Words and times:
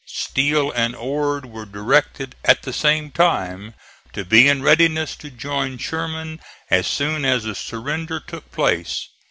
Steele 0.07 0.71
and 0.71 0.95
Ord 0.95 1.45
were 1.45 1.63
directed 1.67 2.33
at 2.43 2.63
the 2.63 2.73
same 2.73 3.11
time 3.11 3.75
to 4.13 4.25
be 4.25 4.49
in 4.49 4.63
readiness 4.63 5.15
to 5.17 5.29
join 5.29 5.77
Sherman 5.77 6.39
as 6.71 6.87
soon 6.87 7.23
as 7.23 7.43
the 7.43 7.53
surrender 7.53 8.19
took 8.19 8.51
place. 8.51 9.09